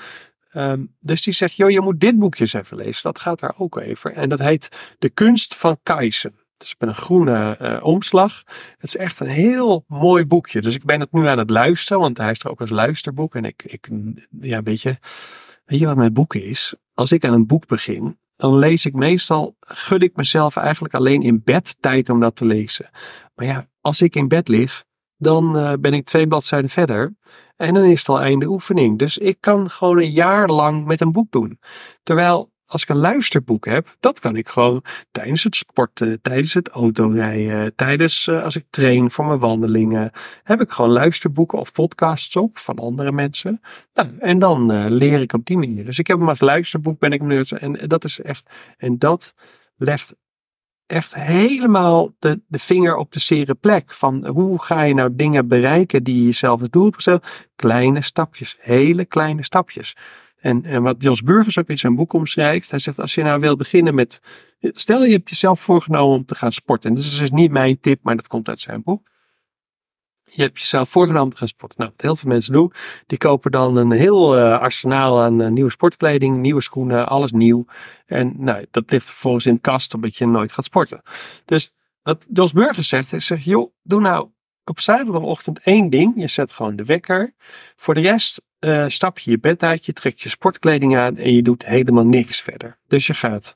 Um, 0.54 0.96
dus 1.00 1.22
die 1.22 1.34
zegt, 1.34 1.56
joh, 1.56 1.70
je 1.70 1.82
moet 1.82 2.00
dit 2.00 2.20
boekje 2.20 2.44
eens 2.44 2.54
even 2.54 2.78
lezen. 2.78 3.04
Dat 3.04 3.20
gaat 3.20 3.40
daar 3.40 3.54
ook 3.58 3.78
over. 3.78 4.14
En 4.14 4.30
dat 4.30 4.40
heet 4.40 4.96
De 5.00 5.10
Kunst 5.10 5.56
van 5.56 5.80
Kaizen. 5.84 6.36
Dus 6.58 6.76
met 6.78 6.90
een 6.90 6.96
groene 6.96 7.58
uh, 7.62 7.84
omslag. 7.84 8.44
Het 8.78 8.84
is 8.84 8.96
echt 8.96 9.20
een 9.20 9.28
heel 9.28 9.84
mooi 9.88 10.26
boekje. 10.26 10.62
Dus 10.62 10.76
ik 10.76 10.86
ben 10.86 11.00
het 11.00 11.12
nu 11.12 11.28
aan 11.28 11.38
het 11.38 11.50
luisteren, 11.50 12.02
want 12.02 12.18
hij 12.18 12.32
is 12.32 12.40
er 12.40 12.50
ook 12.50 12.62
als 12.62 12.70
luisterboek. 12.70 13.36
En 13.36 13.46
ik, 13.46 13.64
ik 13.66 13.90
ja, 14.42 14.64
weet 14.64 14.82
je, 14.82 14.98
weet 15.66 15.80
je 15.80 15.86
wat 15.86 15.96
mijn 15.96 16.14
boek 16.14 16.36
is? 16.36 16.74
Als 16.94 17.12
ik 17.12 17.26
aan 17.26 17.34
een 17.34 17.48
boek 17.48 17.68
begin, 17.68 18.20
dan 18.42 18.58
lees 18.58 18.86
ik 18.86 18.94
meestal, 18.94 19.56
gun 19.60 20.00
ik 20.00 20.16
mezelf 20.16 20.56
eigenlijk 20.56 20.94
alleen 20.94 21.22
in 21.22 21.42
bed 21.44 21.76
tijd 21.80 22.10
om 22.10 22.20
dat 22.20 22.36
te 22.36 22.46
lezen. 22.46 22.90
Maar 23.36 23.46
ja, 23.46 23.68
als 23.82 24.02
ik 24.02 24.16
in 24.16 24.28
bed 24.28 24.48
lig, 24.48 24.84
dan 25.18 25.58
uh, 25.58 25.74
ben 25.80 25.94
ik 25.94 26.06
twee 26.06 26.28
bladzijden 26.28 26.70
verder 26.70 27.16
en 27.56 27.74
dan 27.74 27.84
is 27.84 28.00
het 28.00 28.10
al 28.10 28.22
einde 28.22 28.46
oefening. 28.46 29.00
Dus 29.00 29.18
ik 29.18 29.38
kan 29.40 29.70
gewoon 29.70 29.98
een 29.98 30.12
jaar 30.12 30.50
lang 30.50 30.86
met 30.86 31.02
een 31.02 31.12
boek 31.12 31.32
doen. 31.32 31.60
Terwijl 32.04 32.51
als 32.72 32.82
ik 32.82 32.90
een 32.90 32.98
luisterboek 32.98 33.66
heb, 33.66 33.96
dat 34.00 34.20
kan 34.20 34.36
ik 34.36 34.50
gewoon 34.50 34.84
tijdens 35.12 35.44
het 35.44 35.56
sporten, 35.56 36.22
tijdens 36.22 36.54
het 36.54 36.70
autorijden, 36.70 37.76
tijdens 37.76 38.28
uh, 38.28 38.44
als 38.44 38.56
ik 38.56 38.66
train 38.70 39.12
voor 39.12 39.26
mijn 39.26 39.40
wandelingen, 39.40 40.12
heb 40.44 40.62
ik 40.62 40.72
gewoon 40.72 40.92
luisterboeken 40.92 41.60
of 41.60 41.72
podcasts 41.72 42.36
op 42.36 42.58
van 42.58 42.80
andere 42.80 43.12
mensen. 43.12 43.62
Nou, 43.94 44.10
en 44.20 44.40
dan 44.40 44.72
uh, 44.72 44.86
leer 44.88 45.22
ik 45.22 45.34
op 45.34 45.46
die 45.46 45.58
manier. 45.58 45.86
Dus 45.86 46.00
ik 46.00 46.08
heb 46.08 46.18
hem 46.18 46.30
als 46.30 46.40
luisterboek, 46.40 47.00
ben 47.00 47.12
ik 47.12 47.22
nu, 47.22 47.42
en 47.42 47.88
dat 47.88 48.04
is 48.04 48.20
echt, 48.20 48.50
en 48.78 48.98
dat 48.98 49.34
legt 49.76 50.16
echt 50.86 51.16
helemaal 51.16 52.12
de, 52.20 52.42
de 52.48 52.60
vinger 52.60 52.96
op 52.96 53.12
de 53.12 53.20
zere 53.20 53.56
plek. 53.56 53.94
Van 53.94 54.28
hoe 54.28 54.62
ga 54.62 54.82
je 54.82 54.94
nou 54.94 55.10
dingen 55.16 55.48
bereiken 55.48 56.04
die 56.04 56.16
je 56.16 56.26
jezelf 56.26 56.60
als 56.60 56.70
doel 56.70 56.84
hebt 56.84 56.96
gesteld? 56.96 57.28
Kleine 57.56 58.02
stapjes, 58.02 58.58
hele 58.60 59.06
kleine 59.06 59.44
stapjes. 59.44 59.96
En, 60.42 60.66
en 60.66 60.84
wat 60.84 60.96
Jos 61.00 61.22
Burgers 61.22 61.58
ook 61.58 61.68
in 61.68 61.78
zijn 61.78 61.96
boek 61.96 62.14
omschrijft, 62.14 62.70
hij 62.70 62.80
zegt 62.80 63.00
als 63.00 63.16
je 63.16 63.24
nou 63.24 63.40
wil 63.40 63.56
beginnen 63.56 63.96
met, 63.96 64.20
stel 64.60 65.04
je 65.04 65.12
hebt 65.12 65.30
jezelf 65.30 65.60
voorgenomen 65.60 66.16
om 66.16 66.26
te 66.26 66.36
gaan 66.36 66.52
sporten. 66.52 66.90
En 66.90 66.96
dat 66.96 67.06
is 67.06 67.18
dus 67.18 67.32
niet 67.32 67.52
mijn 67.52 67.80
tip, 67.80 68.00
maar 68.04 68.16
dat 68.16 68.28
komt 68.28 68.50
uit 68.50 68.60
zijn 68.60 68.84
boek. 68.84 69.10
Je 70.24 70.42
hebt 70.42 70.60
jezelf 70.60 70.90
voorgenomen 70.90 71.28
om 71.28 71.32
te 71.32 71.38
gaan 71.38 71.48
sporten. 71.48 71.80
Nou, 71.80 71.92
wat 71.92 72.02
heel 72.02 72.16
veel 72.16 72.30
mensen 72.30 72.54
doen, 72.54 72.74
die 73.08 73.18
kopen 73.18 73.52
dan 73.52 73.76
een 73.76 73.92
heel 73.92 74.38
uh, 74.38 74.60
arsenaal 74.60 75.22
aan 75.22 75.42
uh, 75.42 75.48
nieuwe 75.48 75.72
sportkleding, 75.72 76.38
nieuwe 76.38 76.62
schoenen, 76.62 77.08
alles 77.08 77.32
nieuw. 77.32 77.66
En 78.06 78.34
nou, 78.38 78.66
dat 78.72 78.92
ligt 78.92 79.06
vervolgens 79.06 79.46
in 79.46 79.54
de 79.54 79.60
kast 79.60 79.94
omdat 79.94 80.16
je 80.16 80.26
nooit 80.26 80.52
gaat 80.52 80.66
sporten. 80.66 81.02
Dus 81.46 81.74
wat 82.02 82.26
Jos 82.34 82.52
Burgers 82.52 82.88
zegt, 82.88 83.12
hij 83.12 83.20
zegt, 83.20 83.44
joh, 83.44 83.74
doe 83.84 84.02
nou 84.02 84.30
op 84.64 84.80
zaterdagochtend 84.80 85.60
één 85.60 85.90
ding. 85.90 86.14
Je 86.16 86.28
zet 86.28 86.52
gewoon 86.52 86.76
de 86.76 86.86
wekker. 86.86 87.34
Voor 87.76 87.94
de 87.94 88.02
rest 88.02 88.42
uh, 88.66 88.86
stap 88.88 89.20
je 89.20 89.32
je 89.32 89.40
bed 89.40 89.64
uit, 89.64 89.86
je 89.86 89.94
trekt 89.94 90.22
je 90.22 90.30
sportkleding 90.30 90.98
aan 90.98 91.18
en 91.18 91.34
je 91.34 91.42
doet 91.42 91.66
helemaal 91.66 92.06
niks 92.06 92.42
verder. 92.42 92.78
Dus 92.88 93.08
je 93.08 93.14
gaat 93.14 93.56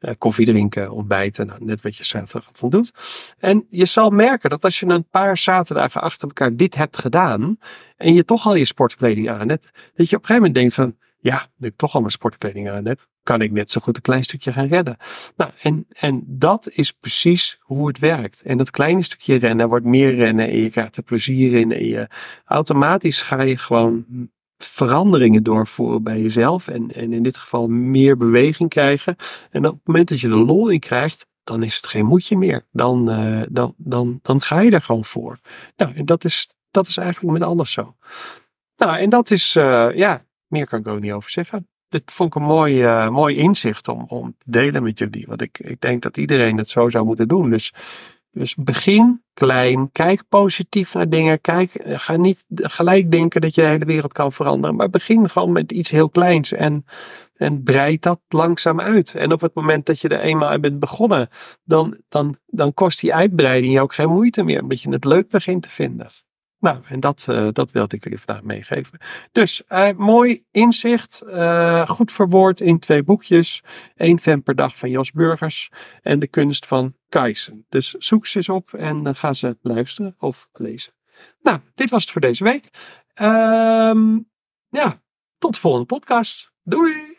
uh, 0.00 0.10
koffie 0.18 0.46
drinken, 0.46 0.90
ontbijten, 0.90 1.46
nou, 1.46 1.64
net 1.64 1.82
wat 1.82 1.96
je 1.96 2.04
zaterdag 2.04 2.50
doet. 2.50 2.92
En 3.38 3.66
je 3.68 3.84
zal 3.84 4.10
merken 4.10 4.50
dat 4.50 4.64
als 4.64 4.80
je 4.80 4.86
een 4.86 5.08
paar 5.08 5.38
zaterdagen 5.38 6.00
achter 6.00 6.28
elkaar 6.28 6.56
dit 6.56 6.74
hebt 6.74 6.98
gedaan 6.98 7.58
en 7.96 8.14
je 8.14 8.24
toch 8.24 8.46
al 8.46 8.54
je 8.54 8.64
sportkleding 8.64 9.30
aan 9.30 9.48
hebt, 9.48 9.70
dat 9.94 10.10
je 10.10 10.16
op 10.16 10.22
een 10.22 10.28
gegeven 10.28 10.34
moment 10.34 10.54
denkt 10.54 10.74
van, 10.74 10.96
ja, 11.18 11.46
dat 11.56 11.70
ik 11.70 11.76
toch 11.76 11.94
al 11.94 12.00
mijn 12.00 12.12
sportkleding 12.12 12.70
aan 12.70 12.86
heb, 12.86 13.06
kan 13.22 13.40
ik 13.40 13.52
net 13.52 13.70
zo 13.70 13.80
goed 13.80 13.96
een 13.96 14.02
klein 14.02 14.22
stukje 14.22 14.52
gaan 14.52 14.66
redden. 14.66 14.96
Nou, 15.36 15.50
en, 15.62 15.86
en 15.90 16.24
dat 16.26 16.68
is 16.68 16.92
precies 16.92 17.58
hoe 17.60 17.86
het 17.86 17.98
werkt. 17.98 18.42
En 18.42 18.58
dat 18.58 18.70
kleine 18.70 19.02
stukje 19.02 19.34
rennen 19.34 19.68
wordt 19.68 19.84
meer 19.84 20.14
rennen 20.14 20.48
en 20.48 20.56
je 20.56 20.70
krijgt 20.70 20.96
er 20.96 21.02
plezier 21.02 21.54
in 21.54 21.72
en 21.72 21.86
je 21.86 22.08
automatisch 22.44 23.22
ga 23.22 23.42
je 23.42 23.58
gewoon 23.58 24.04
veranderingen 24.58 25.42
doorvoeren 25.42 26.02
bij 26.02 26.20
jezelf. 26.20 26.68
En, 26.68 26.90
en 26.90 27.12
in 27.12 27.22
dit 27.22 27.38
geval 27.38 27.68
meer 27.68 28.16
beweging 28.16 28.68
krijgen. 28.68 29.16
En 29.50 29.66
op 29.66 29.72
het 29.72 29.86
moment 29.86 30.08
dat 30.08 30.20
je 30.20 30.28
er 30.28 30.36
lol 30.36 30.68
in 30.68 30.80
krijgt, 30.80 31.26
dan 31.44 31.62
is 31.62 31.76
het 31.76 31.86
geen 31.86 32.06
moedje 32.06 32.36
meer. 32.36 32.66
Dan, 32.72 33.10
uh, 33.10 33.42
dan, 33.50 33.74
dan, 33.76 34.18
dan 34.22 34.40
ga 34.40 34.60
je 34.60 34.70
er 34.70 34.82
gewoon 34.82 35.04
voor. 35.04 35.38
Nou, 35.76 35.94
en 35.94 36.04
dat 36.04 36.24
is, 36.24 36.48
dat 36.70 36.86
is 36.86 36.96
eigenlijk 36.96 37.38
met 37.38 37.48
alles 37.48 37.72
zo. 37.72 37.96
Nou, 38.76 38.96
en 38.96 39.10
dat 39.10 39.30
is, 39.30 39.56
uh, 39.56 39.94
ja, 39.94 40.24
meer 40.46 40.66
kan 40.66 40.78
ik 40.78 40.86
ook 40.86 41.00
niet 41.00 41.12
over 41.12 41.30
zeggen. 41.30 41.68
Dit 41.88 42.12
vond 42.12 42.34
ik 42.34 42.40
een 42.40 42.48
mooi, 42.48 42.84
uh, 42.84 43.08
mooi 43.08 43.36
inzicht 43.36 43.88
om, 43.88 44.04
om 44.08 44.34
te 44.38 44.50
delen 44.50 44.82
met 44.82 44.98
jullie. 44.98 45.26
Want 45.26 45.42
ik, 45.42 45.58
ik 45.58 45.80
denk 45.80 46.02
dat 46.02 46.16
iedereen 46.16 46.56
het 46.56 46.68
zo 46.68 46.88
zou 46.88 47.04
moeten 47.04 47.28
doen. 47.28 47.50
Dus 47.50 47.72
dus 48.38 48.54
begin 48.54 49.22
klein, 49.34 49.92
kijk 49.92 50.22
positief 50.28 50.94
naar 50.94 51.08
dingen. 51.08 51.40
Kijk, 51.40 51.82
ga 51.84 52.16
niet 52.16 52.44
gelijk 52.48 53.10
denken 53.10 53.40
dat 53.40 53.54
je 53.54 53.60
de 53.60 53.66
hele 53.66 53.84
wereld 53.84 54.12
kan 54.12 54.32
veranderen, 54.32 54.76
maar 54.76 54.90
begin 54.90 55.28
gewoon 55.28 55.52
met 55.52 55.72
iets 55.72 55.90
heel 55.90 56.10
kleins 56.10 56.52
en, 56.52 56.84
en 57.34 57.62
breid 57.62 58.02
dat 58.02 58.20
langzaam 58.28 58.80
uit. 58.80 59.14
En 59.14 59.32
op 59.32 59.40
het 59.40 59.54
moment 59.54 59.86
dat 59.86 60.00
je 60.00 60.08
er 60.08 60.20
eenmaal 60.20 60.60
bent 60.60 60.78
begonnen, 60.78 61.28
dan, 61.64 61.96
dan, 62.08 62.36
dan 62.46 62.74
kost 62.74 63.00
die 63.00 63.14
uitbreiding 63.14 63.72
je 63.72 63.80
ook 63.80 63.94
geen 63.94 64.10
moeite 64.10 64.42
meer, 64.42 64.62
omdat 64.62 64.82
je 64.82 64.90
het 64.90 65.04
leuk 65.04 65.28
begint 65.28 65.62
te 65.62 65.68
vinden. 65.68 66.06
Nou, 66.66 66.78
en 66.88 67.00
dat, 67.00 67.26
uh, 67.30 67.48
dat 67.52 67.70
wilde 67.70 67.96
ik 67.96 68.04
jullie 68.04 68.18
vandaag 68.18 68.44
meegeven. 68.44 68.98
Dus 69.32 69.62
uh, 69.68 69.88
mooi 69.96 70.44
inzicht, 70.50 71.22
uh, 71.26 71.88
goed 71.88 72.12
verwoord 72.12 72.60
in 72.60 72.78
twee 72.78 73.02
boekjes. 73.02 73.62
Eén 73.94 74.18
fan 74.18 74.42
per 74.42 74.54
dag 74.54 74.76
van 74.76 74.90
Jos 74.90 75.10
Burgers 75.10 75.70
en 76.02 76.18
de 76.18 76.26
kunst 76.26 76.66
van 76.66 76.96
Kaizen. 77.08 77.66
Dus 77.68 77.90
zoek 77.90 78.26
ze 78.26 78.36
eens 78.36 78.48
op 78.48 78.72
en 78.72 79.16
ga 79.16 79.32
ze 79.32 79.58
luisteren 79.60 80.14
of 80.18 80.48
lezen. 80.52 80.92
Nou, 81.42 81.58
dit 81.74 81.90
was 81.90 82.02
het 82.02 82.10
voor 82.10 82.20
deze 82.20 82.44
week. 82.44 82.68
Um, 83.22 84.30
ja, 84.68 85.02
tot 85.38 85.54
de 85.54 85.60
volgende 85.60 85.86
podcast. 85.86 86.52
Doei! 86.62 87.15